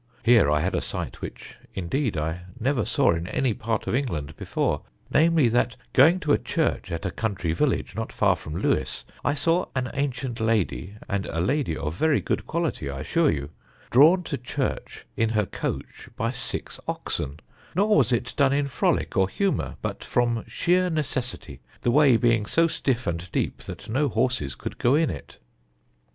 Here 0.23 0.49
I 0.49 0.61
had 0.61 0.73
a 0.73 0.81
sight 0.81 1.21
which, 1.21 1.57
indeed, 1.75 2.17
I 2.17 2.45
never 2.59 2.85
saw 2.85 3.11
in 3.11 3.27
any 3.27 3.53
part 3.53 3.85
of 3.85 3.93
England 3.93 4.35
before 4.35 4.81
namely, 5.11 5.47
that 5.49 5.75
going 5.93 6.19
to 6.21 6.33
a 6.33 6.39
church 6.39 6.91
at 6.91 7.05
a 7.05 7.11
country 7.11 7.53
village, 7.53 7.95
not 7.95 8.11
far 8.11 8.35
from 8.35 8.55
Lewes, 8.57 9.05
I 9.23 9.35
saw 9.35 9.65
an 9.75 9.91
ancient 9.93 10.39
lady, 10.39 10.95
and 11.07 11.27
a 11.27 11.39
lady 11.39 11.77
of 11.77 11.93
very 11.93 12.19
good 12.19 12.47
quality, 12.47 12.89
I 12.89 13.01
assure 13.01 13.29
you, 13.29 13.51
drawn 13.91 14.23
to 14.23 14.39
church 14.39 15.05
in 15.15 15.29
her 15.29 15.45
coach 15.45 16.09
by 16.15 16.31
six 16.31 16.79
oxen; 16.87 17.39
nor 17.75 17.95
was 17.95 18.11
it 18.11 18.33
done 18.35 18.53
in 18.53 18.65
frolick 18.65 19.15
or 19.15 19.29
humour, 19.29 19.75
but 19.83 20.03
from 20.03 20.43
sheer 20.47 20.89
necessity, 20.89 21.61
the 21.81 21.91
way 21.91 22.17
being 22.17 22.47
so 22.47 22.65
stiff 22.67 23.05
and 23.05 23.31
deep 23.31 23.61
that 23.65 23.87
no 23.87 24.09
horses 24.09 24.55
could 24.55 24.79
go 24.79 24.95
in 24.95 25.11
it." 25.11 25.37